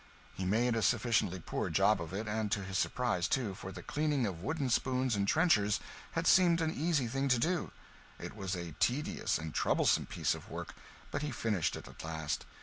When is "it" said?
2.11-2.27, 8.17-8.35, 11.75-11.87